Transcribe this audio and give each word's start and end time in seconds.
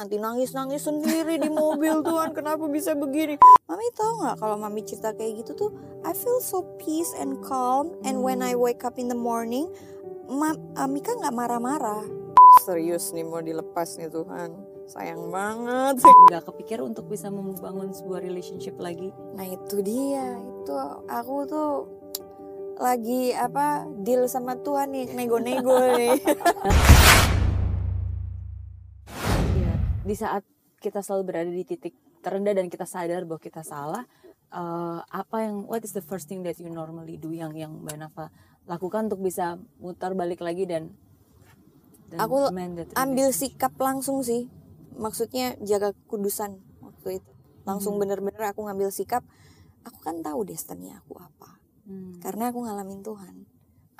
nanti 0.00 0.16
nangis 0.16 0.56
nangis 0.56 0.88
sendiri 0.88 1.36
di 1.36 1.52
mobil 1.52 2.00
Tuhan. 2.00 2.32
Kenapa 2.32 2.64
bisa 2.72 2.96
begini? 2.96 3.36
Mami 3.68 3.86
tahu 3.92 4.24
nggak 4.24 4.36
kalau 4.40 4.56
mami 4.56 4.80
cerita 4.80 5.12
kayak 5.12 5.44
gitu 5.44 5.52
tuh 5.52 5.70
I 6.08 6.16
feel 6.16 6.40
so 6.40 6.64
peace 6.80 7.12
and 7.20 7.36
calm. 7.44 7.92
And 8.08 8.24
when 8.24 8.40
I 8.40 8.56
wake 8.56 8.80
up 8.80 8.96
in 8.96 9.12
the 9.12 9.18
morning 9.18 9.68
Ma 10.30 10.56
uh, 10.56 10.88
Mika 10.88 11.12
nggak 11.12 11.36
marah-marah. 11.36 12.06
Serius 12.64 13.12
nih 13.12 13.28
mau 13.28 13.44
dilepas 13.44 14.00
nih 14.00 14.08
Tuhan. 14.08 14.56
Sayang 14.88 15.28
banget. 15.28 16.00
Nggak 16.32 16.48
kepikir 16.48 16.80
untuk 16.80 17.04
bisa 17.12 17.28
membangun 17.28 17.92
sebuah 17.92 18.24
relationship 18.24 18.80
lagi? 18.80 19.12
Nah 19.36 19.44
itu 19.44 19.84
dia. 19.84 20.40
Itu 20.64 20.72
aku 21.10 21.34
tuh 21.44 21.70
lagi 22.80 23.36
apa 23.36 23.84
deal 24.00 24.24
sama 24.30 24.56
Tuhan 24.64 24.96
nih. 24.96 25.12
Nego-nego 25.12 25.76
nih 25.76 26.16
di 30.00 30.14
saat 30.16 30.42
kita 30.80 31.04
selalu 31.04 31.22
berada 31.28 31.52
di 31.52 31.64
titik 31.64 31.92
terendah 32.24 32.56
dan 32.56 32.72
kita 32.72 32.88
sadar 32.88 33.28
bahwa 33.28 33.40
kita 33.40 33.60
salah 33.60 34.04
uh, 34.52 35.00
apa 35.08 35.44
yang 35.44 35.68
what 35.68 35.84
is 35.84 35.92
the 35.92 36.04
first 36.04 36.28
thing 36.28 36.40
that 36.40 36.56
you 36.56 36.68
normally 36.72 37.16
do 37.20 37.32
yang 37.32 37.52
yang 37.52 37.72
Mbak 37.84 37.96
Nafa 38.00 38.32
lakukan 38.68 39.08
untuk 39.12 39.24
bisa 39.24 39.60
mutar 39.80 40.12
balik 40.14 40.44
lagi 40.44 40.68
dan, 40.68 40.92
dan 42.12 42.18
aku 42.22 42.52
ambil 42.94 43.28
sikap 43.34 43.74
langsung 43.80 44.22
sih. 44.22 44.46
Maksudnya 45.00 45.56
jaga 45.64 45.96
kudusan 46.06 46.60
waktu 46.84 47.24
itu. 47.24 47.30
Langsung 47.64 47.96
Hmm. 47.96 48.04
bener-bener 48.04 48.52
aku 48.52 48.68
ngambil 48.68 48.92
sikap 48.92 49.24
aku 49.84 49.98
kan 50.04 50.20
tahu 50.20 50.44
destiny 50.44 50.92
aku 50.92 51.16
apa. 51.18 51.60
Hmm. 51.90 52.22
karena 52.22 52.52
aku 52.52 52.62
ngalamin 52.68 53.00
Tuhan. 53.02 53.36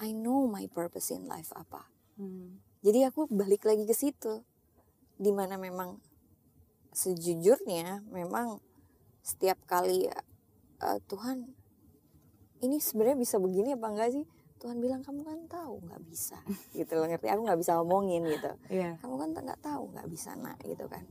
I 0.01 0.17
know 0.17 0.47
my 0.47 0.65
purpose 0.71 1.11
in 1.11 1.27
life 1.27 1.51
apa. 1.57 1.89
Hmm. 2.21 2.61
jadi 2.85 3.09
aku 3.09 3.33
balik 3.33 3.65
lagi 3.65 3.89
ke 3.89 3.97
situ 3.97 4.45
di 5.20 5.29
mana 5.37 5.60
memang 5.60 6.01
sejujurnya 6.97 8.09
memang 8.09 8.56
setiap 9.20 9.60
kali 9.69 10.09
eh, 10.09 10.99
Tuhan 11.04 11.45
ini 12.65 12.80
sebenarnya 12.80 13.21
bisa 13.21 13.37
begini 13.37 13.77
apa 13.77 13.88
enggak 13.88 14.10
sih? 14.16 14.24
Tuhan 14.60 14.77
bilang 14.80 15.01
kamu 15.01 15.24
kan 15.24 15.40
tahu 15.49 15.80
nggak 15.85 16.02
bisa. 16.09 16.37
Gitu 16.77 16.93
loh 16.93 17.09
ngerti? 17.09 17.29
Aku 17.32 17.45
nggak 17.45 17.60
bisa 17.60 17.77
ngomongin 17.80 18.21
gitu. 18.29 18.52
Iya. 18.68 19.01
kamu 19.01 19.15
kan 19.16 19.29
nggak 19.32 19.60
tahu 19.65 19.82
nggak 19.96 20.09
bisa 20.09 20.37
nak 20.37 20.60
gitu 20.65 20.85
kan. 20.88 21.04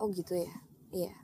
Oh 0.00 0.08
gitu 0.08 0.32
ya? 0.36 0.56
Iya. 0.92 1.16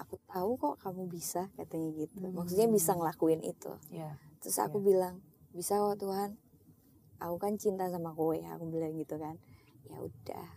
Aku 0.00 0.16
tahu 0.24 0.56
kok 0.56 0.80
kamu 0.80 1.12
bisa 1.12 1.52
katanya 1.60 1.92
gitu. 1.92 2.16
Maksudnya 2.32 2.68
bisa 2.72 2.96
ngelakuin 2.96 3.44
itu. 3.44 3.72
Iya. 3.92 4.16
terus 4.40 4.56
aku 4.56 4.80
bilang 4.80 5.20
bisa 5.52 5.76
kok 5.76 6.00
Tuhan. 6.00 6.40
Aku 7.20 7.36
kan 7.36 7.60
cinta 7.60 7.92
sama 7.92 8.16
kowe 8.16 8.32
aku 8.32 8.64
bilang 8.72 8.96
gitu 8.96 9.20
kan 9.20 9.36
ya 9.88 9.98
udah. 10.00 10.48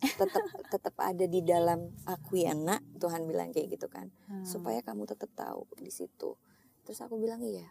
Tetap 0.00 0.44
tetap 0.72 0.94
ada 0.96 1.24
di 1.28 1.40
dalam 1.44 1.92
aku 2.04 2.40
ya 2.40 2.56
nak. 2.56 2.80
Tuhan 2.96 3.28
bilang 3.28 3.52
kayak 3.52 3.76
gitu 3.76 3.86
kan. 3.90 4.08
Hmm. 4.30 4.44
supaya 4.46 4.80
kamu 4.80 5.04
tetap 5.06 5.28
tahu 5.34 5.66
di 5.76 5.92
situ. 5.92 6.36
Terus 6.86 7.00
aku 7.00 7.20
bilang 7.20 7.42
iya. 7.44 7.68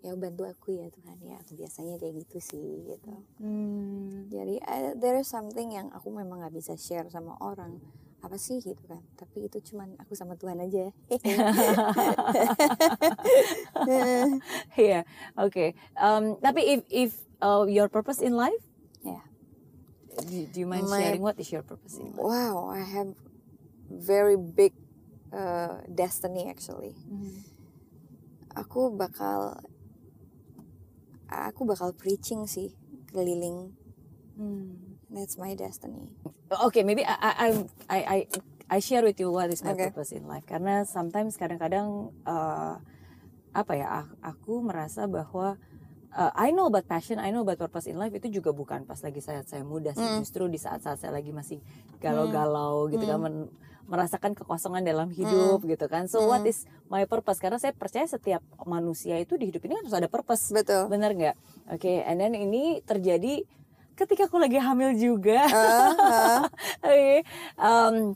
Ya 0.00 0.16
bantu 0.16 0.48
aku 0.48 0.72
ya 0.76 0.88
Tuhan 0.88 1.18
ya. 1.20 1.38
Biasanya 1.52 2.00
kayak 2.00 2.24
gitu 2.24 2.38
sih 2.40 2.84
gitu. 2.88 3.12
Hmm. 3.40 4.28
jadi 4.28 4.60
I- 4.64 4.96
there 4.96 5.16
is 5.20 5.28
something 5.28 5.72
yang 5.72 5.92
aku 5.92 6.12
memang 6.12 6.40
nggak 6.40 6.56
bisa 6.56 6.76
share 6.76 7.08
sama 7.08 7.36
orang. 7.40 7.80
Apa 8.20 8.36
sih 8.36 8.60
gitu 8.60 8.84
kan. 8.84 9.00
Tapi 9.16 9.48
itu 9.48 9.72
cuman 9.72 9.96
aku 9.96 10.12
sama 10.12 10.36
Tuhan 10.36 10.60
aja. 10.60 10.92
Iya, 14.76 15.04
oke. 15.36 15.66
Um, 15.96 16.36
tapi 16.40 16.60
if 16.68 16.80
if 16.88 17.10
uh, 17.40 17.64
your 17.64 17.88
purpose 17.88 18.20
in 18.20 18.36
life, 18.36 18.60
ya 18.60 18.69
do, 20.24 20.46
do 20.46 20.56
you 20.60 20.68
mind 20.68 20.88
My- 20.88 21.00
sharing 21.00 21.22
what 21.22 21.38
is 21.40 21.48
your 21.52 21.62
purpose 21.62 21.96
in 21.96 22.06
life? 22.12 22.20
wow 22.20 22.68
I 22.70 22.82
have 22.84 23.14
very 23.90 24.36
big 24.38 24.72
uh, 25.34 25.82
destiny 25.86 26.46
actually 26.50 26.94
Hmm. 27.06 27.42
aku 28.54 28.94
bakal 28.94 29.58
aku 31.30 31.62
bakal 31.66 31.94
preaching 31.94 32.46
sih 32.46 32.74
keliling 33.10 33.74
Hmm. 34.38 34.96
that's 35.10 35.36
my 35.36 35.52
destiny 35.58 36.16
Okay, 36.50 36.82
maybe 36.82 37.06
I 37.06 37.14
I 37.14 37.48
I 37.86 38.00
I 38.02 38.18
I, 38.66 38.78
share 38.82 39.06
with 39.06 39.18
you 39.22 39.30
what 39.30 39.54
is 39.54 39.62
my 39.62 39.70
Okay. 39.74 39.86
purpose 39.90 40.10
in 40.10 40.26
life 40.26 40.42
karena 40.50 40.82
sometimes 40.82 41.38
kadang-kadang 41.38 42.10
uh, 42.26 42.74
apa 43.54 43.72
ya 43.78 43.86
aku 44.18 44.58
merasa 44.58 45.06
bahwa 45.06 45.62
uh, 46.12 46.32
I 46.34 46.50
know 46.50 46.66
about 46.66 46.84
passion, 46.84 47.18
I 47.18 47.30
know 47.30 47.42
about 47.42 47.58
purpose 47.58 47.86
in 47.86 47.96
life 47.96 48.12
itu 48.12 48.30
juga 48.30 48.50
bukan 48.50 48.82
pas 48.82 48.98
lagi 48.98 49.18
saat 49.18 49.46
saya 49.46 49.62
muda 49.62 49.92
sih, 49.92 50.02
Mm. 50.02 50.20
justru 50.20 50.46
di 50.46 50.56
saat-saat 50.56 50.98
saya 50.98 51.12
lagi 51.12 51.30
masih 51.30 51.58
galau-galau 52.00 52.88
gitu 52.88 53.04
kan 53.04 53.18
Mm. 53.18 53.24
men- 53.24 53.50
merasakan 53.90 54.38
kekosongan 54.38 54.86
dalam 54.86 55.10
hidup 55.10 55.66
gitu 55.66 55.90
kan. 55.90 56.06
So 56.06 56.22
what 56.24 56.46
Mm. 56.46 56.50
is 56.50 56.62
my 56.86 57.02
purpose? 57.04 57.42
Karena 57.42 57.58
saya 57.58 57.74
percaya 57.74 58.06
setiap 58.06 58.38
manusia 58.62 59.18
itu 59.18 59.34
di 59.34 59.50
hidup 59.50 59.66
ini 59.66 59.74
harus 59.76 59.90
ada 59.90 60.06
purpose. 60.06 60.54
betul 60.54 60.86
Bener 60.86 61.10
nggak? 61.10 61.34
Oke, 61.74 61.98
and 62.06 62.18
then 62.18 62.30
ini 62.32 62.78
terjadi 62.82 63.42
ketika 63.94 64.30
aku 64.30 64.38
lagi 64.38 64.56
hamil 64.56 64.94
juga. 64.94 65.42
Ah, 65.44 65.90
ah. 65.90 66.42
Oke, 66.86 67.26
um, 67.58 68.14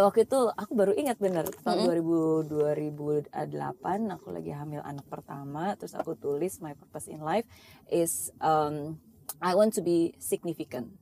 waktu 0.00 0.24
itu 0.24 0.40
aku 0.56 0.72
baru 0.72 0.92
ingat 0.96 1.20
bener 1.20 1.44
tahun 1.60 1.84
2000 1.84 2.48
2008 2.48 4.16
aku 4.16 4.26
lagi 4.32 4.52
hamil 4.56 4.80
anak 4.80 5.04
pertama 5.04 5.76
terus 5.76 5.92
aku 5.92 6.16
tulis 6.16 6.64
my 6.64 6.72
purpose 6.72 7.12
in 7.12 7.20
life 7.20 7.44
is 7.92 8.32
um, 8.40 8.96
I 9.44 9.52
want 9.52 9.76
to 9.76 9.82
be 9.84 10.16
significant 10.16 10.96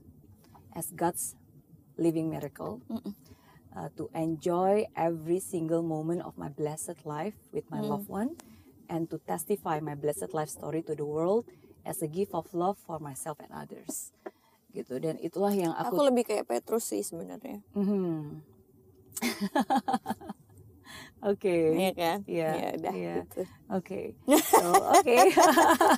as 0.74 0.90
God's 0.90 1.38
living 1.94 2.26
miracle 2.32 2.82
uh, 3.76 3.88
to 3.94 4.10
enjoy 4.16 4.88
every 4.96 5.38
single 5.38 5.82
moment 5.86 6.26
of 6.26 6.34
my 6.34 6.50
blessed 6.50 7.06
life 7.06 7.36
with 7.54 7.68
my 7.70 7.78
loved 7.78 8.10
one 8.10 8.34
and 8.90 9.06
to 9.10 9.22
testify 9.22 9.78
my 9.78 9.94
blessed 9.94 10.34
life 10.34 10.50
story 10.50 10.82
to 10.82 10.98
the 10.98 11.06
world 11.06 11.46
as 11.86 12.02
a 12.02 12.10
gift 12.10 12.34
of 12.34 12.50
love 12.50 12.76
for 12.82 12.98
myself 12.98 13.38
and 13.38 13.52
others. 13.54 14.10
Gitu 14.70 14.98
dan 15.02 15.18
itulah 15.18 15.54
yang 15.54 15.74
aku 15.74 15.98
aku, 15.98 16.02
lebih 16.10 16.24
kayak 16.26 16.46
Petrus 16.46 16.90
sih 16.90 17.02
sebenarnya. 17.02 17.62
Mhm. 17.74 18.42
Oke. 21.20 21.76
Iya 21.76 21.90
kan 21.92 22.18
Iya, 22.24 22.48
ya 22.56 22.68
udah 22.80 22.94
iya. 22.96 23.14
gitu 23.20 23.42
Oke. 23.68 24.00
So, 24.56 24.72
oke. 24.72 25.16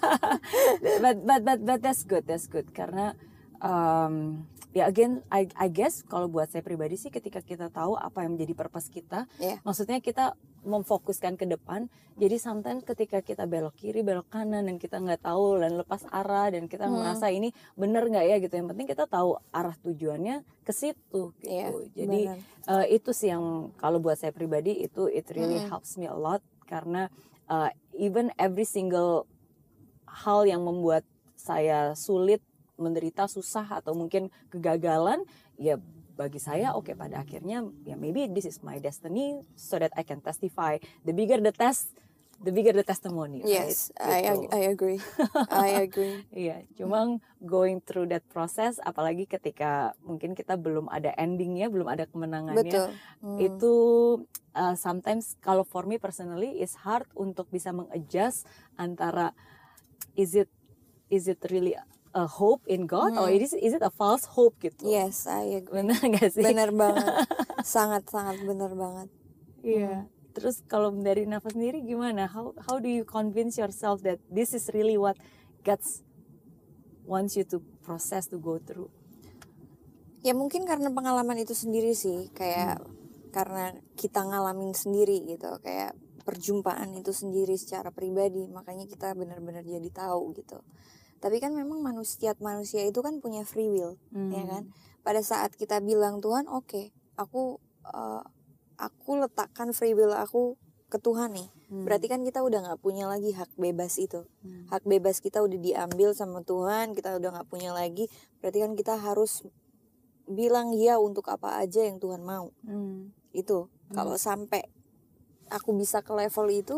but 1.02 1.16
but 1.22 1.40
but 1.46 1.58
but 1.62 1.78
that's 1.78 2.02
good, 2.02 2.26
that's 2.26 2.50
good 2.50 2.66
karena 2.74 3.14
um, 3.62 4.42
ya 4.74 4.90
again 4.90 5.22
I 5.30 5.46
I 5.54 5.70
guess 5.70 6.02
kalau 6.02 6.26
buat 6.26 6.50
saya 6.50 6.66
pribadi 6.66 6.98
sih 6.98 7.14
ketika 7.14 7.38
kita 7.38 7.70
tahu 7.70 7.94
apa 7.94 8.26
yang 8.26 8.34
menjadi 8.34 8.54
purpose 8.58 8.90
kita, 8.90 9.30
Iya. 9.38 9.62
maksudnya 9.62 10.02
kita 10.02 10.34
memfokuskan 10.62 11.34
ke 11.34 11.44
depan. 11.44 11.90
Jadi 12.16 12.36
sometimes 12.38 12.84
ketika 12.84 13.18
kita 13.20 13.48
belok 13.48 13.74
kiri, 13.74 14.04
belok 14.04 14.28
kanan 14.30 14.68
dan 14.68 14.76
kita 14.78 15.00
nggak 15.00 15.24
tahu 15.24 15.58
dan 15.58 15.74
lepas 15.80 16.04
arah 16.08 16.52
dan 16.52 16.68
kita 16.68 16.86
Hmm. 16.86 17.00
merasa 17.00 17.32
ini 17.32 17.50
bener 17.74 18.06
nggak 18.06 18.26
ya 18.26 18.36
gitu. 18.38 18.54
Yang 18.56 18.68
penting 18.74 18.86
kita 18.90 19.04
tahu 19.08 19.38
arah 19.50 19.74
tujuannya 19.80 20.44
ke 20.62 20.72
situ 20.72 21.34
gitu. 21.40 21.48
Iya, 21.48 21.68
Jadi 21.96 22.20
benar. 22.30 22.38
uh, 22.68 22.86
itu 22.86 23.10
sih 23.10 23.32
yang 23.32 23.74
kalau 23.80 23.98
buat 23.98 24.16
saya 24.20 24.30
pribadi 24.30 24.82
itu 24.82 25.08
it 25.08 25.26
really 25.34 25.58
Mm-mm. 25.58 25.70
helps 25.72 25.96
me 25.96 26.06
a 26.06 26.14
lot 26.14 26.40
karena 26.68 27.08
uh, 27.48 27.68
even 27.96 28.30
every 28.38 28.64
single 28.64 29.24
hal 30.06 30.44
yang 30.44 30.62
membuat 30.62 31.02
saya 31.34 31.96
sulit 31.98 32.44
menderita 32.78 33.26
susah 33.26 33.66
atau 33.82 33.96
mungkin 33.96 34.28
kegagalan 34.48 35.24
ya 35.56 35.76
bagi 36.22 36.38
saya 36.38 36.72
oke 36.78 36.94
pada 36.94 37.22
akhirnya 37.26 37.66
ya 37.82 37.98
maybe 37.98 38.30
this 38.30 38.46
is 38.46 38.62
my 38.62 38.78
destiny 38.78 39.42
so 39.58 39.78
that 39.82 39.90
I 39.98 40.06
can 40.06 40.22
testify 40.22 40.78
the 41.02 41.10
bigger 41.10 41.42
the 41.42 41.50
test 41.54 41.90
the 42.42 42.50
bigger 42.54 42.74
the 42.74 42.86
testimony 42.86 43.42
right? 43.42 43.74
yes 43.74 43.90
I 43.98 44.22
Gitu. 44.22 44.46
I 44.50 44.60
agree 44.70 45.00
I 45.50 45.68
agree 45.86 46.24
Iya, 46.32 46.64
cuma 46.80 47.20
going 47.44 47.84
through 47.84 48.08
that 48.08 48.24
process, 48.32 48.80
apalagi 48.80 49.28
ketika 49.28 49.92
mungkin 50.00 50.32
kita 50.32 50.56
belum 50.56 50.88
ada 50.88 51.12
endingnya, 51.20 51.68
belum 51.68 51.84
ada 51.92 52.08
kemenangannya, 52.08 52.72
betul 52.72 52.88
Hmm. 53.22 53.38
itu 53.38 53.74
uh, 54.58 54.74
sometimes 54.74 55.38
kalau 55.38 55.62
for 55.62 55.86
me 55.86 55.96
personally 56.00 56.58
is 56.58 56.74
hard 56.82 57.06
untuk 57.14 57.46
bisa 57.52 57.70
mengadjust 57.70 58.44
antara 58.74 59.30
is 60.18 60.34
it 60.34 60.50
is 61.08 61.28
it 61.30 61.38
really 61.48 61.76
a 62.12 62.28
hope 62.28 62.64
in 62.68 62.84
God 62.84 63.16
or 63.16 63.32
is 63.32 63.56
is 63.56 63.72
it 63.72 63.80
a 63.80 63.88
false 63.88 64.28
hope 64.28 64.56
gitu? 64.60 64.84
yes 64.84 65.24
I 65.24 65.60
agree 65.60 65.80
Benar 65.80 66.00
nggak 66.00 66.28
sih? 66.32 66.44
benar 66.44 66.70
banget 66.70 67.08
sangat 67.64 68.04
sangat 68.08 68.40
benar 68.44 68.72
banget 68.76 69.08
Iya. 69.62 70.10
Terus 70.34 70.58
kalau 70.66 70.90
dari 70.90 71.22
nafas 71.22 71.54
sendiri 71.54 71.86
gimana? 71.86 72.26
How 72.26 72.50
how 72.66 72.82
do 72.82 72.90
you 72.90 73.06
convince 73.06 73.54
yourself 73.62 74.02
that 74.02 74.18
this 74.26 74.50
is 74.58 74.66
really 74.74 74.98
what 74.98 75.14
God's 75.62 76.02
wants 77.06 77.38
you 77.38 77.46
to 77.46 77.62
process 77.86 78.26
to 78.32 78.42
go 78.42 78.58
through? 78.58 78.90
ya 80.22 80.34
mungkin 80.38 80.62
karena 80.62 80.86
pengalaman 80.90 81.34
itu 81.42 81.50
sendiri 81.50 81.98
sih 81.98 82.30
kayak 82.30 82.78
karena 83.34 83.74
kita 83.98 84.22
ngalamin 84.22 84.70
sendiri 84.70 85.18
gitu 85.26 85.50
kayak 85.58 85.98
perjumpaan 86.22 86.94
itu 86.94 87.10
sendiri 87.10 87.58
secara 87.58 87.90
pribadi 87.90 88.46
makanya 88.46 88.86
kita 88.86 89.18
benar-benar 89.18 89.66
jadi 89.66 89.90
tahu 89.90 90.30
gitu 90.38 90.62
tapi 91.22 91.38
kan 91.38 91.54
memang 91.54 91.78
manusia 91.78 92.34
manusia 92.36 92.82
itu 92.82 92.98
kan 92.98 93.22
punya 93.22 93.46
free 93.46 93.70
will 93.70 93.94
Hmm. 94.10 94.34
ya 94.34 94.42
kan 94.44 94.62
pada 95.00 95.22
saat 95.22 95.54
kita 95.54 95.78
bilang 95.78 96.18
Tuhan 96.18 96.50
oke 96.50 96.90
aku 97.14 97.62
eh, 97.86 98.22
aku 98.76 99.10
letakkan 99.16 99.70
free 99.70 99.94
will 99.94 100.10
aku 100.10 100.58
ke 100.90 100.98
Tuhan 100.98 101.32
nih 101.32 101.48
Hmm. 101.70 101.86
berarti 101.86 102.04
kan 102.04 102.20
kita 102.20 102.42
udah 102.42 102.60
nggak 102.60 102.80
punya 102.82 103.06
lagi 103.06 103.30
hak 103.30 103.48
bebas 103.56 103.96
itu 103.96 104.26
Hmm. 104.42 104.66
hak 104.68 104.82
bebas 104.82 105.18
kita 105.18 105.40
udah 105.40 105.56
diambil 105.56 106.10
sama 106.12 106.42
Tuhan 106.42 106.92
kita 106.92 107.16
udah 107.16 107.30
nggak 107.32 107.48
punya 107.48 107.70
lagi 107.70 108.10
berarti 108.42 108.58
kan 108.60 108.72
kita 108.74 108.98
harus 108.98 109.46
bilang 110.24 110.70
ya 110.72 110.98
untuk 110.98 111.26
apa 111.26 111.58
aja 111.58 111.82
yang 111.82 111.96
Tuhan 111.96 112.20
mau 112.20 112.50
Hmm. 112.62 113.14
itu 113.30 113.70
kalau 113.88 114.16
sampai 114.16 114.66
aku 115.48 115.72
bisa 115.72 116.00
ke 116.00 116.10
level 116.10 116.48
itu 116.48 116.76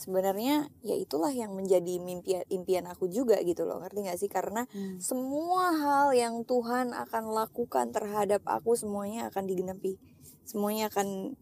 sebenarnya 0.00 0.72
ya 0.80 0.96
itulah 0.96 1.28
yang 1.28 1.52
menjadi 1.52 2.00
mimpi 2.00 2.40
impian 2.48 2.88
aku 2.88 3.12
juga 3.12 3.36
gitu 3.44 3.68
loh 3.68 3.84
ngerti 3.84 4.08
gak 4.08 4.16
sih? 4.16 4.30
Karena 4.32 4.64
Hmm. 4.72 4.96
semua 4.96 5.76
hal 5.76 6.16
yang 6.16 6.48
Tuhan 6.48 6.96
akan 6.96 7.36
lakukan 7.36 7.92
terhadap 7.92 8.40
aku 8.48 8.72
semuanya 8.72 9.28
akan 9.28 9.44
digenapi 9.44 10.00
semuanya 10.50 10.90
akan 10.90 11.38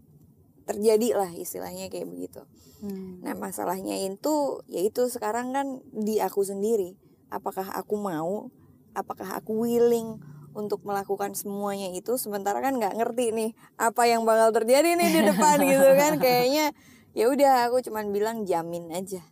terjadi 0.69 1.16
lah 1.16 1.31
istilahnya 1.32 1.88
kayak 1.88 2.08
begitu. 2.10 2.44
Hmm. 2.78 3.19
nah 3.26 3.34
masalahnya 3.34 3.99
itu 4.06 4.62
yaitu 4.70 5.11
sekarang 5.11 5.50
kan 5.50 5.82
di 5.90 6.22
aku 6.22 6.46
sendiri. 6.46 6.94
Apakah 7.26 7.75
aku 7.75 7.99
mau? 7.99 8.54
Apakah 8.94 9.43
aku 9.43 9.66
willing 9.66 10.22
untuk 10.54 10.87
melakukan 10.87 11.34
semuanya 11.34 11.90
itu? 11.90 12.14
Sementara 12.14 12.62
kan 12.62 12.78
nggak 12.78 12.94
ngerti 12.94 13.34
nih 13.34 13.50
apa 13.82 14.06
yang 14.06 14.22
bakal 14.22 14.54
terjadi 14.54 14.94
nih 14.94 15.11
di 15.11 15.20
depan 15.26 15.58
gitu 15.66 15.88
kan. 15.99 16.12
Kayaknya 16.22 16.70
ya 17.19 17.26
udah 17.26 17.67
aku 17.67 17.82
cuman 17.82 18.15
bilang 18.15 18.47
jamin 18.47 18.94
aja 18.94 19.26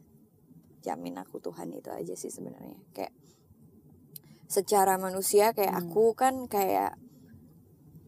jamin 0.82 1.14
aku 1.16 1.38
Tuhan 1.38 1.70
itu 1.70 1.86
aja 1.90 2.14
sih 2.18 2.30
sebenarnya 2.30 2.74
kayak 2.90 3.14
secara 4.46 4.98
manusia 4.98 5.50
kayak 5.50 5.74
Hmm. 5.74 5.82
aku 5.90 6.14
kan 6.14 6.34
kayak 6.46 6.98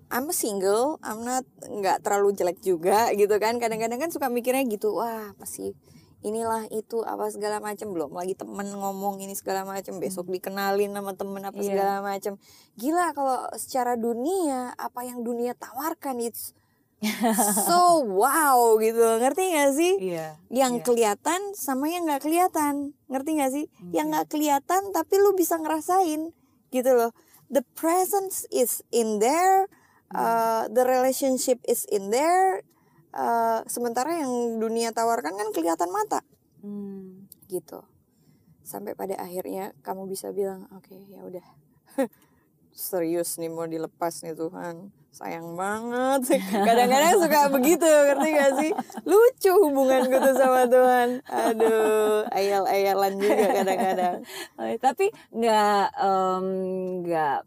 I'm 0.08 0.24
a 0.24 0.32
single, 0.32 0.96
I'm 1.04 1.20
not 1.20 1.44
nggak 1.60 2.00
terlalu 2.00 2.32
jelek 2.32 2.64
juga 2.64 3.12
gitu 3.12 3.36
kan. 3.36 3.60
Kadang-kadang 3.60 4.00
kan 4.00 4.08
suka 4.08 4.32
mikirnya 4.32 4.64
gitu, 4.64 4.96
wah 4.96 5.36
masih 5.36 5.76
inilah 6.24 6.64
itu 6.72 7.04
apa 7.04 7.28
segala 7.28 7.60
macam 7.60 7.92
belum 7.92 8.16
lagi 8.16 8.32
temen 8.32 8.72
ngomong 8.72 9.20
ini 9.20 9.36
segala 9.36 9.68
macam 9.68 10.00
besok 10.00 10.32
dikenalin 10.32 10.96
sama 10.96 11.12
temen 11.12 11.44
apa 11.44 11.60
Iya. 11.60 11.68
segala 11.68 11.94
macam 12.00 12.40
gila 12.74 13.12
kalau 13.12 13.38
secara 13.54 13.94
dunia 13.94 14.72
apa 14.74 15.04
yang 15.06 15.22
dunia 15.22 15.52
tawarkan 15.54 16.18
it's 16.18 16.56
so 17.66 18.02
wow 18.02 18.74
gitu. 18.82 18.98
Ngerti 19.22 19.54
gak 19.54 19.72
sih? 19.78 19.92
Iya. 20.02 20.34
yang 20.50 20.82
Iya. 20.82 20.84
kelihatan 20.84 21.40
sama 21.54 21.86
yang 21.86 22.10
nggak 22.10 22.26
kelihatan. 22.26 22.98
Ngerti 23.06 23.30
gak 23.38 23.52
sih? 23.54 23.66
Yang 23.94 24.06
Oke. 24.06 24.12
nggak 24.14 24.26
kelihatan 24.34 24.82
tapi 24.90 25.14
lu 25.22 25.30
bisa 25.38 25.58
ngerasain 25.62 26.34
gitu 26.74 26.90
loh. 26.92 27.14
The 27.48 27.62
presence 27.78 28.44
is 28.50 28.82
in 28.90 29.22
there 29.22 29.70
uh, 30.12 30.68
the 30.68 30.84
relationship 30.84 31.62
is 31.64 31.86
in 31.88 32.10
there 32.12 32.66
uh, 33.14 33.64
sementara 33.70 34.20
yang 34.20 34.60
dunia 34.60 34.92
tawarkan 34.92 35.38
kan 35.38 35.48
kelihatan 35.54 35.88
mata. 35.94 36.20
Hmm. 36.58 37.30
gitu. 37.46 37.86
Sampai 38.66 38.92
pada 38.98 39.16
akhirnya 39.16 39.72
kamu 39.86 40.10
bisa 40.10 40.34
bilang 40.34 40.66
oke 40.74 40.92
ya 41.08 41.22
udah. 41.22 41.46
Serius 42.74 43.38
nih 43.38 43.48
mau 43.48 43.64
dilepas 43.64 44.20
nih 44.26 44.34
Tuhan 44.34 44.90
sayang 45.08 45.56
banget 45.58 46.40
kadang-kadang 46.52 47.16
suka 47.18 47.40
begitu 47.50 47.86
ngerti 47.86 48.28
gak 48.38 48.52
sih 48.60 48.70
lucu 49.02 49.52
hubunganku 49.66 50.16
tuh 50.20 50.34
sama 50.36 50.68
Tuhan 50.70 51.08
aduh 51.26 52.28
ayal-ayalan 52.30 53.18
juga 53.18 53.46
kadang-kadang 53.62 54.16
tapi 54.78 55.10
nggak 55.34 55.86
nggak 57.08 57.38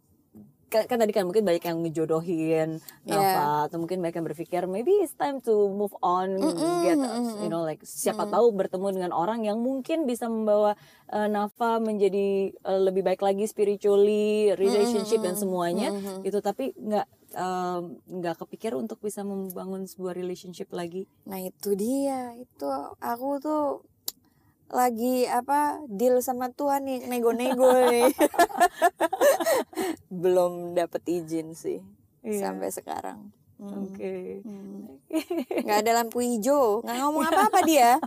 kan, 0.71 0.87
kan 0.87 0.97
tadi 1.03 1.11
kan 1.11 1.27
mungkin 1.27 1.43
banyak 1.43 1.63
yang 1.67 1.83
ngejodohin. 1.83 2.79
Nafa 3.03 3.67
atau 3.67 3.77
mungkin 3.83 3.99
banyak 3.99 4.23
yang 4.23 4.27
berpikir 4.31 4.61
maybe 4.71 5.03
it's 5.03 5.11
time 5.19 5.43
to 5.43 5.67
move 5.67 5.91
on 5.99 6.39
Mm-mm, 6.39 6.75
get 6.87 6.95
mm-mm. 6.95 7.43
you 7.43 7.51
know 7.51 7.67
like 7.67 7.83
siapa 7.83 8.23
tahu 8.31 8.55
bertemu 8.55 8.87
dengan 8.95 9.11
orang 9.11 9.43
yang 9.43 9.59
mungkin 9.59 10.07
bisa 10.07 10.31
membawa 10.31 10.79
eh, 11.11 11.27
Nafa 11.27 11.83
menjadi 11.83 12.55
eh, 12.55 12.81
lebih 12.87 13.03
baik 13.03 13.19
lagi 13.19 13.43
spiritually 13.51 14.55
relationship 14.55 15.19
dan 15.19 15.35
semuanya 15.35 15.91
Mm-mm. 15.91 16.23
gitu 16.23 16.39
tapi 16.39 16.71
nggak 16.79 17.03
nggak 17.33 18.35
kepikir 18.37 18.75
untuk 18.75 18.99
bisa 18.99 19.21
membangun 19.21 19.85
sebuah 19.85 20.13
relationship 20.13 20.67
lagi 20.71 21.07
Nah 21.23 21.39
itu 21.39 21.73
dia, 21.73 22.35
itu 22.35 22.67
aku 22.99 23.39
tuh 23.39 23.63
lagi 24.67 25.27
apa 25.27 25.83
deal 25.85 26.19
sama 26.19 26.47
Tuhan 26.47 26.83
nih 26.83 27.03
nego-nego 27.05 27.67
nih. 27.91 28.11
Belum 30.23 30.71
dapet 30.73 31.01
izin 31.07 31.51
sih 31.53 31.79
Iya. 32.21 32.47
sampai 32.47 32.69
sekarang. 32.69 33.33
Hmm. 33.57 33.89
oke 33.89 34.13
Hmm. 34.41 34.97
Nggak 35.65 35.79
ada 35.81 35.91
lampu 35.97 36.17
hijau, 36.19 36.81
nggak 36.81 36.97
ngomong 36.97 37.25
apa-apa 37.25 37.59
dia. 37.61 37.97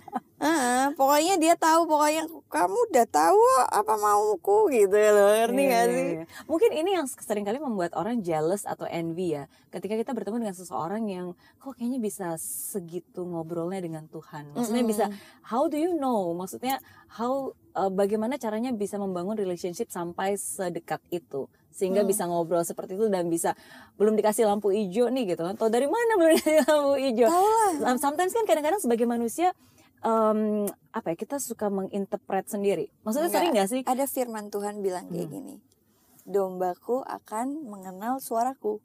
Heeh, 0.44 0.92
pokoknya 0.92 1.40
dia 1.40 1.54
tahu, 1.56 1.88
pokoknya 1.88 2.28
kamu 2.52 2.76
udah 2.92 3.06
tahu 3.08 3.40
apa 3.72 3.94
mauku 3.96 4.68
gitu 4.68 4.92
loh, 4.92 5.32
ngerti 5.40 5.56
Iya, 5.56 5.64
nggak 5.72 5.84
iya, 5.88 5.94
sih? 5.96 6.04
iya. 6.20 6.24
Mungkin 6.44 6.70
ini 6.76 6.90
yang 6.92 7.06
sering 7.08 7.48
kali 7.48 7.56
membuat 7.56 7.96
orang 7.96 8.20
jealous 8.20 8.68
atau 8.68 8.84
envy 8.84 9.40
ya. 9.40 9.48
Ketika 9.72 9.96
kita 9.96 10.12
bertemu 10.12 10.44
dengan 10.44 10.52
seseorang 10.52 11.08
yang 11.08 11.26
kok 11.56 11.72
kayaknya 11.74 11.96
bisa 11.96 12.26
segitu 12.36 13.24
ngobrolnya 13.24 13.80
dengan 13.80 14.04
Tuhan. 14.06 14.52
Maksudnya 14.52 14.84
Mm-mm. 14.84 14.92
bisa 14.92 15.04
how 15.48 15.64
do 15.64 15.80
you 15.80 15.96
know? 15.96 16.36
Maksudnya 16.36 16.76
how 17.08 17.48
uh, 17.72 17.88
bagaimana 17.88 18.36
caranya 18.36 18.68
bisa 18.70 19.00
membangun 19.00 19.40
relationship 19.40 19.88
sampai 19.88 20.36
sedekat 20.36 21.00
itu 21.08 21.48
sehingga 21.74 22.04
Hmm. 22.04 22.10
bisa 22.12 22.22
ngobrol 22.28 22.62
seperti 22.62 22.94
itu 22.94 23.10
dan 23.10 23.26
bisa 23.26 23.56
belum 23.96 24.14
dikasih 24.14 24.46
lampu 24.46 24.70
hijau 24.70 25.08
nih 25.10 25.34
gitu 25.34 25.42
kan. 25.42 25.56
Tahu 25.56 25.72
dari 25.72 25.88
mana 25.88 26.12
belum 26.14 26.36
dikasih 26.36 26.62
lampu 26.68 26.94
hijau? 27.00 27.32
Sometimes 27.98 28.30
kan 28.30 28.44
kadang-kadang 28.44 28.78
sebagai 28.78 29.08
manusia 29.08 29.50
em, 30.04 30.68
apa 30.92 31.06
ya 31.10 31.16
kita 31.16 31.40
suka 31.40 31.72
menginterpret 31.72 32.44
sendiri. 32.46 32.92
Maksudnya 33.02 33.28
Nggak, 33.28 33.36
sering 33.40 33.52
nggak 33.56 33.68
sih? 33.72 33.82
Ada 33.88 34.04
firman 34.04 34.52
Tuhan 34.52 34.84
bilang 34.84 35.08
kayak 35.08 35.26
Hmm. 35.26 35.34
gini, 35.34 35.54
dombaku 36.22 37.00
akan 37.02 37.64
mengenal 37.64 38.20
suaraku. 38.20 38.84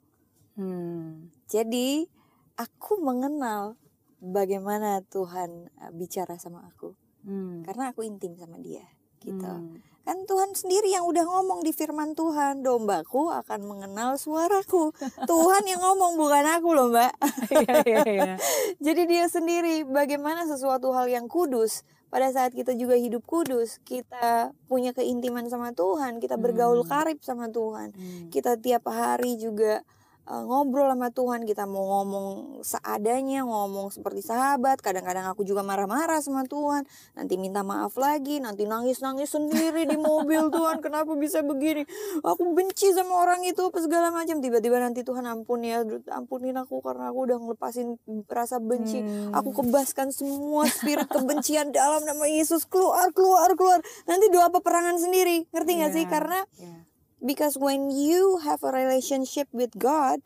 Hmm. 0.56 1.28
Jadi 1.46 2.08
aku 2.56 3.00
mengenal 3.00 3.76
bagaimana 4.20 5.00
Tuhan 5.08 5.72
uh, 5.80 5.92
bicara 5.92 6.36
sama 6.36 6.64
aku 6.68 6.92
Hmm. 7.20 7.60
karena 7.64 7.92
aku 7.92 8.00
intim 8.00 8.32
sama 8.36 8.56
Dia 8.56 8.84
gitu. 9.20 9.44
Hmm. 9.44 9.76
Kan 10.00 10.24
Tuhan 10.24 10.56
sendiri 10.56 10.90
yang 10.90 11.04
udah 11.04 11.22
ngomong 11.22 11.60
di 11.60 11.70
firman 11.70 12.16
Tuhan, 12.16 12.64
dombaku 12.64 13.28
akan 13.30 13.60
mengenal 13.62 14.16
suaraku. 14.16 14.90
Tuhan 15.28 15.62
yang 15.68 15.78
ngomong 15.78 16.16
bukan 16.16 16.44
aku 16.56 16.68
loh, 16.72 16.88
Mbak. 16.88 17.12
Iya, 17.52 17.74
iya, 17.84 18.02
iya. 18.08 18.34
Jadi 18.86 19.02
dia 19.06 19.28
sendiri 19.28 19.84
bagaimana 19.84 20.48
sesuatu 20.48 20.90
hal 20.90 21.06
yang 21.06 21.28
kudus 21.28 21.84
pada 22.10 22.26
saat 22.34 22.50
kita 22.50 22.74
juga 22.74 22.98
hidup 22.98 23.22
kudus, 23.22 23.78
kita 23.86 24.50
punya 24.66 24.90
keintiman 24.90 25.46
sama 25.46 25.70
Tuhan, 25.70 26.18
kita 26.18 26.34
bergaul 26.34 26.82
Hmm. 26.82 26.90
karib 26.90 27.18
sama 27.22 27.46
Tuhan 27.46 27.94
Hmm. 27.94 28.26
kita 28.34 28.58
tiap 28.58 28.90
hari 28.90 29.38
juga 29.38 29.86
uh, 30.30 30.44
ngobrol 30.46 30.86
sama 30.94 31.10
Tuhan. 31.10 31.42
Kita 31.42 31.66
mau 31.66 31.82
ngomong 31.82 32.26
seadanya 32.62 33.42
ngomong 33.42 33.90
seperti 33.90 34.22
sahabat. 34.22 34.78
Kadang-kadang 34.78 35.26
aku 35.26 35.42
juga 35.42 35.66
marah-marah 35.66 36.22
sama 36.22 36.46
Tuhan. 36.46 36.86
Nanti 37.18 37.34
minta 37.34 37.66
maaf 37.66 37.98
lagi 37.98 38.38
nanti 38.38 38.64
nangis-nangis 38.64 39.34
sendiri 39.34 39.84
di 39.90 39.98
mobil 39.98 40.48
Tuhan. 40.54 40.78
Kenapa 40.78 41.18
bisa 41.18 41.42
begini? 41.42 41.82
Aku 42.22 42.54
benci 42.54 42.94
sama 42.94 43.26
orang 43.26 43.42
itu 43.42 43.66
apa 43.66 43.78
segala 43.82 44.14
macam. 44.14 44.38
Tiba-tiba 44.38 44.78
nanti 44.78 45.02
Tuhan 45.02 45.26
ampun 45.26 45.66
ya 45.66 45.82
ampunin 46.14 46.54
aku 46.56 46.78
karena 46.80 47.10
aku 47.10 47.18
udah 47.26 47.36
ngelepasin 47.42 47.98
rasa 48.30 48.62
benci. 48.62 49.02
Hmm. 49.02 49.32
aku 49.34 49.50
kebaskan 49.64 50.14
semua 50.14 50.68
spirit 50.70 51.10
kebencian 51.10 51.74
dalam 51.74 52.06
nama 52.06 52.30
Yesus. 52.30 52.62
Keluar 52.70 53.10
keluar 53.10 53.50
keluar. 53.58 53.82
Nanti 54.06 54.30
doa 54.30 54.48
peperangan 54.54 54.96
sendiri. 54.96 55.50
Ngerti 55.50 55.70
nggak 55.82 55.92
sih? 55.92 56.04
Iya, 56.06 56.12
karena 56.12 56.38
iya. 56.56 56.89
Because 57.24 57.56
when 57.60 57.92
you 57.92 58.40
have 58.42 58.64
a 58.64 58.72
relationship 58.72 59.48
with 59.52 59.76
God, 59.76 60.20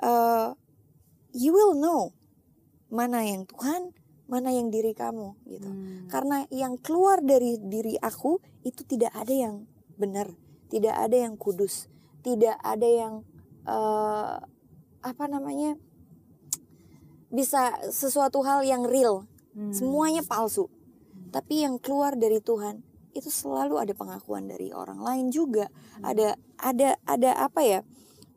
uh, 0.00 0.54
you 1.34 1.52
will 1.52 1.74
know 1.74 2.14
mana 2.94 3.26
yang 3.26 3.44
Tuhan, 3.50 3.90
mana 4.30 4.54
yang 4.54 4.70
diri 4.70 4.94
kamu 4.94 5.34
gitu. 5.50 5.68
Hmm. 5.68 6.06
Karena 6.06 6.46
yang 6.48 6.78
keluar 6.78 7.20
dari 7.20 7.58
diri 7.58 7.98
aku 7.98 8.38
itu 8.62 8.86
tidak 8.86 9.10
ada 9.12 9.34
yang 9.34 9.54
benar, 9.98 10.30
tidak 10.70 10.94
ada 10.94 11.16
yang 11.26 11.34
kudus, 11.34 11.90
tidak 12.22 12.54
ada 12.62 12.86
yang 12.86 13.14
uh, 13.66 14.38
apa 15.04 15.24
namanya 15.28 15.76
bisa 17.34 17.74
sesuatu 17.90 18.46
hal 18.46 18.62
yang 18.62 18.86
real. 18.86 19.26
Hmm. 19.54 19.74
Semuanya 19.74 20.22
palsu. 20.22 20.70
Tapi 21.34 21.66
yang 21.66 21.82
keluar 21.82 22.14
dari 22.14 22.38
Tuhan 22.38 22.93
itu 23.14 23.30
selalu 23.30 23.78
ada 23.78 23.94
pengakuan 23.94 24.50
dari 24.50 24.74
orang 24.74 24.98
lain 24.98 25.30
juga. 25.30 25.70
Ada 26.02 26.34
ada 26.58 26.98
ada 27.06 27.30
apa 27.38 27.62
ya? 27.62 27.80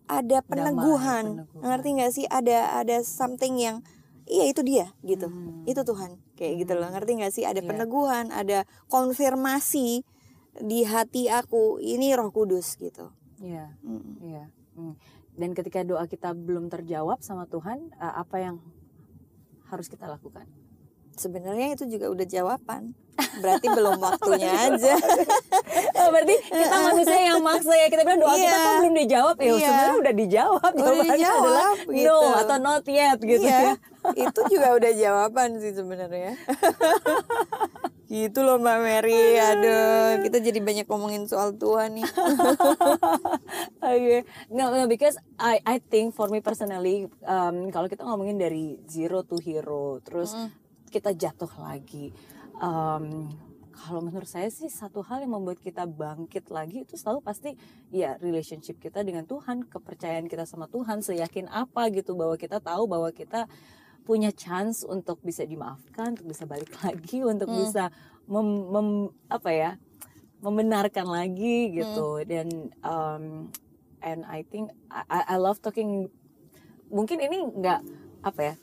Ada 0.07 0.39
peneguhan. 0.45 1.43
peneguhan. 1.43 1.65
Ngerti 1.65 1.89
nggak 1.99 2.11
sih? 2.13 2.25
Ada 2.29 2.79
ada 2.79 3.01
something 3.03 3.57
yang 3.59 3.81
iya 4.29 4.47
itu 4.47 4.61
dia 4.63 4.93
gitu. 5.03 5.27
Hmm. 5.27 5.65
Itu 5.65 5.81
Tuhan. 5.83 6.21
Kayak 6.37 6.53
gitu 6.63 6.73
loh. 6.77 6.89
Ngerti 6.93 7.11
nggak 7.19 7.33
sih? 7.33 7.43
Ada 7.43 7.59
Iya. 7.59 7.67
peneguhan, 7.67 8.25
ada 8.31 8.63
konfirmasi 8.87 10.05
di 10.57 10.79
hati 10.85 11.29
aku 11.29 11.77
ini 11.81 12.13
Roh 12.13 12.29
Kudus 12.33 12.77
gitu. 12.77 13.13
Iya, 13.37 13.77
Mm. 13.85 14.13
iya. 14.25 14.43
Hmm. 14.73 14.97
Dan 15.37 15.53
ketika 15.53 15.85
doa 15.85 16.09
kita 16.09 16.33
belum 16.33 16.69
terjawab 16.73 17.21
sama 17.21 17.45
Tuhan, 17.45 17.93
eh, 17.93 18.13
apa 18.17 18.41
yang 18.41 18.57
harus 19.69 19.85
kita 19.85 20.09
lakukan? 20.09 20.49
Sebenarnya 21.17 21.73
itu 21.73 21.83
juga 21.85 22.07
udah 22.07 22.25
jawaban. 22.25 22.93
Berarti 23.41 23.65
belum 23.67 23.97
waktunya 24.05 24.53
aja. 24.53 24.93
Oh, 25.97 26.09
berarti 26.13 26.35
kita 26.45 26.75
manusia 26.87 27.17
yang 27.19 27.41
maksa 27.41 27.73
ya 27.73 27.87
kita 27.87 28.01
bilang 28.01 28.21
doa 28.21 28.31
kita 28.31 28.45
Iya. 28.47 28.53
kok 28.55 28.73
belum 28.77 28.93
dijawab 28.95 29.35
ya 29.35 29.43
Iya. 29.43 29.57
sebenarnya 29.59 29.97
udah 29.97 30.13
dijawab 30.15 30.61
Udah 30.69 30.77
jawabannya 30.77 31.17
dijawab, 31.17 31.41
adalah 31.41 31.71
gitu. 31.81 32.05
no 32.05 32.17
atau 32.37 32.57
not 32.57 32.85
yet 32.87 33.19
gitu 33.19 33.43
Iya, 33.43 33.57
ya 33.59 33.73
itu 34.07 34.39
juga 34.47 34.67
udah 34.71 34.91
jawaban 34.93 35.49
sih 35.57 35.73
sebenarnya. 35.73 36.31
gitu 38.07 38.39
loh 38.39 38.55
Mbak 38.55 38.77
Mary. 38.79 39.19
Aduh, 39.35 40.23
kita 40.23 40.39
jadi 40.39 40.63
banyak 40.63 40.87
ngomongin 40.87 41.27
soal 41.27 41.51
Tuhan 41.53 41.91
nih. 41.93 42.07
Oke, 43.77 44.17
no, 44.47 44.71
no, 44.71 44.87
because 44.87 45.19
I 45.35 45.59
I 45.61 45.77
think 45.81 46.11
for 46.11 46.27
me 46.27 46.39
personally, 46.39 47.11
um, 47.21 47.67
kalau 47.67 47.85
kita 47.85 48.01
ngomongin 48.01 48.37
dari 48.37 48.79
zero 48.85 49.21
to 49.21 49.35
hero, 49.37 49.99
terus 50.01 50.31
kita 50.87 51.11
jatuh 51.13 51.51
lagi, 51.59 52.15
um, 52.59 53.29
kalau 53.77 54.01
menurut 54.01 54.25
saya 54.25 54.49
sih 54.49 54.67
satu 54.73 55.05
hal 55.05 55.21
yang 55.21 55.37
membuat 55.37 55.61
kita 55.61 55.85
bangkit 55.85 56.49
lagi 56.49 56.81
itu 56.81 56.97
selalu 56.97 57.21
pasti 57.21 57.53
ya 57.93 58.17
relationship 58.17 58.81
kita 58.81 59.05
dengan 59.05 59.29
Tuhan, 59.29 59.69
kepercayaan 59.69 60.25
kita 60.25 60.49
sama 60.49 60.65
Tuhan, 60.65 61.05
seyakin 61.05 61.45
apa 61.47 61.93
gitu 61.93 62.17
bahwa 62.17 62.33
kita 62.35 62.57
tahu 62.57 62.89
bahwa 62.89 63.13
kita 63.13 63.45
punya 64.01 64.33
chance 64.33 64.81
untuk 64.87 65.21
bisa 65.21 65.45
dimaafkan, 65.45 66.17
untuk 66.17 66.33
bisa 66.33 66.49
balik 66.49 66.73
lagi, 66.83 67.21
untuk 67.21 67.51
bisa 67.53 67.93
mem, 68.25 68.47
mem- 68.73 69.13
apa 69.29 69.49
ya 69.53 69.71
membenarkan 70.41 71.05
lagi 71.05 71.77
gitu. 71.77 72.25
Dan 72.25 72.73
um, 72.81 73.53
and 74.01 74.25
I 74.25 74.41
think 74.47 74.73
I, 74.89 75.05
I 75.05 75.19
I 75.33 75.37
love 75.37 75.61
talking 75.61 76.09
mungkin 76.87 77.19
ini 77.19 77.45
nggak 77.45 77.81
apa 78.23 78.41
ya 78.41 78.55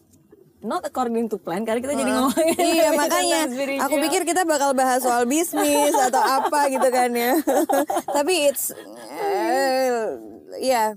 not 0.65 0.81
according 0.81 1.29
to 1.29 1.37
plan 1.37 1.61
karena 1.69 1.85
kita 1.85 1.93
jadi 1.93 2.11
ngomongin 2.17 2.57
iya 2.57 2.89
makanya 2.97 3.41
aku 3.85 4.01
pikir 4.09 4.25
kita 4.25 4.49
bakal 4.49 4.73
bahas 4.73 5.05
soal 5.05 5.29
bisnis 5.29 5.93
atau 5.93 6.25
apa 6.25 6.73
gitu 6.73 6.89
kan 6.89 7.13
ya. 7.13 7.37
Tapi 8.17 8.49
it's 8.49 8.73
eh, 9.21 10.17
ya 10.65 10.97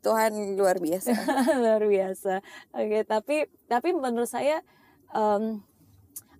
Tuhan 0.00 0.56
luar 0.60 0.76
biasa. 0.80 1.12
Luar 1.64 1.84
biasa. 1.84 2.44
Oke 2.76 3.04
tapi 3.04 3.48
tapi 3.64 3.96
menurut 3.96 4.28
saya 4.28 4.60
um, 5.12 5.64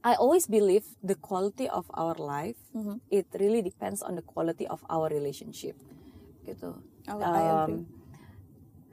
I 0.00 0.16
always 0.16 0.48
believe 0.48 0.84
the 1.04 1.16
quality 1.16 1.68
of 1.68 1.88
our 1.92 2.16
life 2.16 2.56
Mhm. 2.76 3.00
it 3.08 3.28
really 3.36 3.60
depends 3.60 4.00
on 4.04 4.16
the 4.16 4.24
quality 4.24 4.68
of 4.68 4.84
our 4.92 5.08
relationship. 5.08 5.76
Gitu. 6.44 6.72
Oh, 7.08 7.20
I 7.20 7.64
agree. 7.64 7.80
Um, 7.80 8.00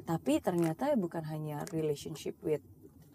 tapi 0.08 0.40
ternyata 0.40 0.96
bukan 0.96 1.28
hanya 1.28 1.68
relationship 1.76 2.40
with 2.40 2.64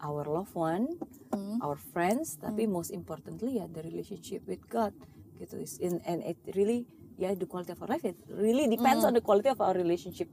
our 0.03 0.23
loved 0.23 0.53
one 0.53 0.85
Hmm. 1.33 1.57
our 1.65 1.73
friends 1.73 2.37
tapi 2.37 2.69
most 2.69 2.91
importantly 2.91 3.57
ya 3.57 3.65
the 3.65 3.81
relationship 3.81 4.45
with 4.45 4.61
God 4.67 4.93
gitu 5.35 5.57
is 5.57 5.81
in 5.81 5.97
and 6.03 6.21
it 6.21 6.37
really 6.53 6.85
ya 7.15 7.33
the 7.33 7.45
quality 7.45 7.71
of 7.71 7.81
our 7.81 7.89
life 7.89 8.03
it 8.03 8.13
really 8.29 8.67
depends 8.67 9.01
on 9.01 9.11
the 9.11 9.23
quality 9.23 9.49
of 9.49 9.57
our 9.57 9.73
relationship 9.73 10.29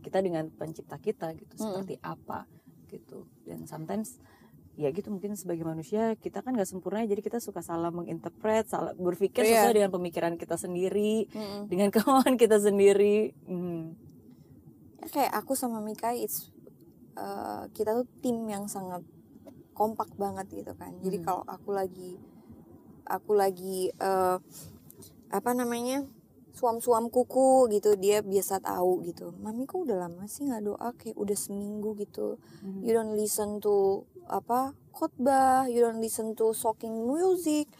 kita 0.00 0.18
dengan 0.18 0.50
pencipta 0.50 0.98
kita 0.98 1.30
gitu 1.32 1.54
seperti 1.56 1.94
apa 2.00 2.50
gitu 2.88 3.30
dan 3.42 3.64
sometimes 3.64 4.18
ya 4.72 4.88
gitu 4.88 5.08
mungkin 5.08 5.36
sebagai 5.36 5.62
manusia 5.62 6.16
kita 6.16 6.40
kan 6.40 6.52
nggak 6.52 6.66
sempurna 6.66 7.04
jadi 7.04 7.20
kita 7.20 7.38
suka 7.38 7.60
salah 7.60 7.88
menginterpret 7.88 8.66
salah 8.66 8.92
berpikir 8.92 9.44
Iya. 9.44 9.62
sesuai 9.62 9.74
dengan 9.76 9.92
pemikiran 9.92 10.34
kita 10.34 10.56
sendiri 10.56 11.28
Mm-mm. 11.28 11.68
dengan 11.68 11.88
kemauan 11.94 12.34
kita 12.34 12.58
sendiri 12.58 13.30
Hmm. 13.44 13.94
Ya, 14.98 15.06
kayak 15.08 15.32
aku 15.34 15.52
sama 15.52 15.78
Mika 15.78 16.14
it's 16.14 16.51
uh, 17.16 17.68
kita 17.72 17.96
tuh 17.96 18.06
tim 18.20 18.44
yang 18.48 18.66
sangat 18.68 19.02
kompak 19.72 20.12
banget 20.20 20.46
gitu 20.52 20.72
kan. 20.76 20.92
Jadi 21.00 21.20
Hmm. 21.20 21.24
kalau 21.24 21.42
aku 21.48 21.70
lagi 21.72 22.20
aku 23.08 23.32
lagi 23.34 23.90
uh, 23.98 24.38
apa 25.32 25.50
namanya 25.56 26.04
suam-suam 26.52 27.08
kuku 27.08 27.72
gitu 27.72 27.96
dia 27.96 28.20
biasa 28.20 28.60
tahu 28.60 29.00
gitu. 29.08 29.32
Mami 29.40 29.64
kok 29.64 29.88
udah 29.88 30.04
lama 30.06 30.28
sih 30.28 30.44
nggak 30.44 30.62
doa? 30.68 30.88
Kayak 31.00 31.16
udah 31.16 31.36
seminggu 31.36 31.96
gitu. 31.96 32.36
Hmm. 32.60 32.84
you 32.84 32.92
don't 32.92 33.16
listen 33.16 33.58
to 33.64 34.04
apa 34.28 34.76
khotbah. 34.92 35.64
You 35.72 35.80
don't 35.80 35.98
listen 36.04 36.36
to 36.36 36.52
shocking 36.52 37.08
music. 37.08 37.72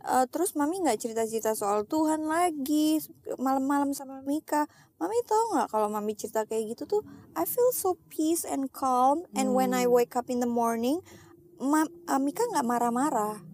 Uh, 0.00 0.24
terus 0.28 0.56
mami 0.56 0.80
nggak 0.80 0.96
cerita-cerita 0.96 1.52
soal 1.52 1.84
Tuhan 1.84 2.24
lagi 2.24 3.04
malam-malam 3.36 3.92
sama 3.92 4.24
Mika 4.24 4.64
mami 5.00 5.16
tahu 5.24 5.56
nggak 5.56 5.68
kalau 5.72 5.88
mami 5.88 6.12
cerita 6.12 6.44
kayak 6.44 6.76
gitu 6.76 6.84
tuh 6.84 7.02
I 7.32 7.48
feel 7.48 7.72
so 7.72 7.96
peace 8.12 8.44
and 8.44 8.68
calm 8.68 9.24
and 9.32 9.56
when 9.56 9.72
I 9.72 9.88
wake 9.88 10.12
up 10.12 10.28
in 10.28 10.44
the 10.44 10.50
morning 10.50 11.00
ma 11.60 11.88
uh, 12.08 12.20
Mika 12.20 12.44
nggak 12.48 12.64
marah-marah. 12.64 13.50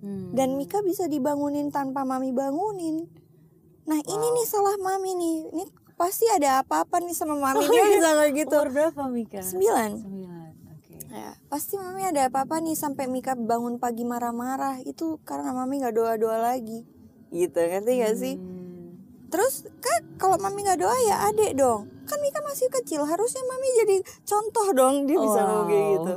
Hmm. 0.00 0.32
dan 0.32 0.56
Mika 0.56 0.80
bisa 0.80 1.04
dibangunin 1.12 1.68
tanpa 1.68 2.08
mami 2.08 2.32
bangunin. 2.32 3.04
Nah 3.84 4.00
ini 4.00 4.26
nih 4.32 4.46
salah 4.48 4.80
mami 4.80 5.12
nih. 5.12 5.38
Ini 5.52 5.64
pasti 6.00 6.24
ada 6.32 6.64
apa-apa 6.64 7.04
nih 7.04 7.12
sama 7.12 7.36
mami. 7.36 7.68
dia 7.68 7.84
bisa 7.84 8.16
kayak 8.16 8.32
gitu. 8.32 8.56
Umur 8.56 8.72
berapa 8.72 9.02
Mika? 9.12 9.44
Sembilan. 9.44 9.90
Sembilan 10.00 10.50
oke. 10.72 10.94
Ya, 11.12 11.36
pasti 11.52 11.76
mami 11.76 12.08
ada 12.08 12.32
apa-apa 12.32 12.64
nih 12.64 12.76
sampai 12.80 13.12
Mika 13.12 13.36
bangun 13.36 13.76
pagi 13.76 14.08
marah-marah. 14.08 14.80
Itu 14.88 15.20
karena 15.28 15.52
mami 15.52 15.84
nggak 15.84 15.92
doa-doa 15.92 16.48
lagi. 16.48 16.88
Gitu, 17.30 17.60
ngerti 17.60 17.92
gak 18.00 18.16
sih? 18.18 18.34
Hmm. 18.40 18.59
Terus 19.30 19.64
kan 19.78 20.00
kalau 20.18 20.36
mami 20.42 20.66
nggak 20.66 20.82
doa 20.82 20.96
ya 21.06 21.30
adek 21.30 21.54
dong. 21.54 21.86
Kan 22.04 22.18
Mika 22.18 22.42
masih 22.42 22.66
kecil, 22.68 23.06
harusnya 23.06 23.42
mami 23.46 23.68
jadi 23.86 23.96
contoh 24.26 24.66
dong 24.74 25.06
dia 25.06 25.16
bisa 25.16 25.40
ngomong 25.46 25.66
kayak 25.70 25.86
gitu. 25.94 26.14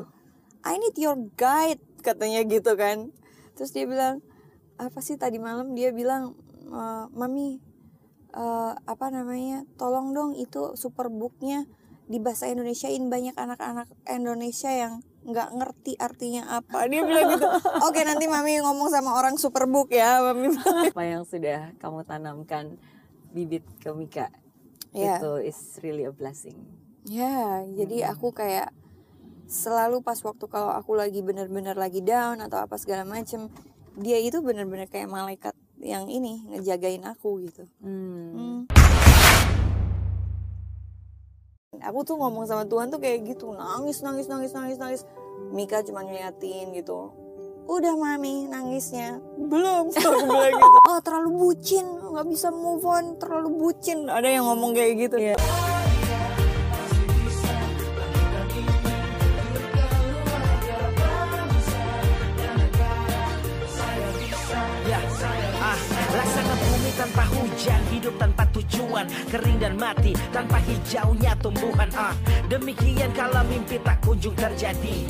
I 0.65 0.73
need 0.81 0.97
your 0.97 1.17
guide 1.37 1.81
katanya 2.01 2.41
gitu 2.43 2.73
kan. 2.73 3.13
Terus 3.53 3.69
dia 3.69 3.85
bilang 3.85 4.25
apa 4.81 4.99
sih 5.05 5.15
tadi 5.21 5.37
malam? 5.37 5.77
Dia 5.77 5.93
bilang 5.93 6.33
"Eh, 6.65 7.05
mami 7.13 7.61
eh, 8.33 8.73
apa 8.73 9.05
namanya 9.13 9.61
tolong 9.77 10.11
dong 10.17 10.31
itu 10.33 10.73
superbooknya 10.73 11.69
di 12.09 12.17
bahasa 12.19 12.49
Indonesiain 12.49 13.07
banyak 13.07 13.37
anak-anak 13.37 13.87
Indonesia 14.09 14.73
yang 14.73 15.05
nggak 15.23 15.49
ngerti 15.55 15.93
artinya 16.01 16.59
apa. 16.59 16.89
Dia 16.91 17.05
bilang 17.05 17.31
gitu. 17.31 17.47
Oke 17.87 18.03
nanti 18.03 18.27
mami 18.27 18.59
ngomong 18.59 18.91
sama 18.91 19.15
orang 19.15 19.39
superbook 19.39 19.93
ya 19.93 20.19
mami. 20.19 20.51
Apa 20.91 21.03
yang 21.05 21.23
sudah 21.23 21.71
kamu 21.79 22.03
tanamkan 22.03 22.75
bibit 23.33 23.65
ke 23.81 23.89
Mika 23.91 24.29
Iya. 24.93 25.17
itu 25.17 25.31
is 25.49 25.57
really 25.81 26.05
a 26.05 26.13
blessing 26.13 26.53
ya 27.09 27.65
jadi 27.65 28.13
aku 28.13 28.29
kayak 28.29 28.69
selalu 29.49 29.99
pas 29.99 30.21
waktu 30.21 30.45
kalau 30.45 30.69
aku 30.69 30.93
lagi 30.93 31.19
bener-bener 31.19 31.73
lagi 31.73 31.99
down 31.99 32.39
atau 32.39 32.61
apa 32.61 32.77
segala 32.77 33.01
macem 33.03 33.49
dia 33.97 34.21
itu 34.21 34.39
bener-bener 34.39 34.85
kayak 34.85 35.09
malaikat 35.09 35.53
yang 35.81 36.07
ini 36.07 36.45
ngejagain 36.47 37.03
aku 37.03 37.41
gitu 37.43 37.65
Hmm. 37.81 38.31
Hmm. 38.33 38.59
Aku 41.83 42.05
tuh 42.07 42.15
ngomong 42.15 42.47
sama 42.47 42.63
Tuhan 42.63 42.87
tuh 42.87 43.01
kayak 43.01 43.27
gitu 43.27 43.51
nangis 43.51 43.99
nangis 43.99 44.31
nangis 44.31 44.55
nangis 44.55 44.79
nangis. 44.79 45.01
Mika 45.51 45.83
cuma 45.83 46.05
ngeliatin 46.05 46.71
gitu. 46.71 47.11
Udah 47.63 47.95
mami 47.95 48.43
nangisnya 48.51 49.23
belum 49.39 49.87
aku 49.95 50.23
bilang 50.27 50.51
gitu. 50.59 50.79
Oh 50.91 50.99
terlalu 50.99 51.31
bucin 51.31 51.85
nggak 52.11 52.27
bisa 52.27 52.51
move 52.51 52.83
on 52.83 53.15
terlalu 53.15 53.49
bucin. 53.55 54.11
Ada 54.11 54.27
yang 54.27 54.43
ngomong 54.51 54.75
kayak 54.75 54.93
gitu. 55.07 55.15
Iya. 55.15 55.35
Ya, 64.83 64.99
ah, 65.63 65.79
bumi 66.59 66.91
tanpa 66.99 67.23
hujan, 67.31 67.79
hidup 67.87 68.15
tanpa 68.19 68.43
tujuan, 68.51 69.07
kering 69.31 69.57
dan 69.63 69.79
mati 69.79 70.11
tanpa 70.35 70.59
hijaunya 70.67 71.31
tumbuhan. 71.39 71.87
Ah, 71.95 72.11
demikian 72.51 73.15
kalau 73.15 73.39
mimpi 73.47 73.79
tak 73.79 74.03
kunjung 74.03 74.35
terjadi. 74.35 75.07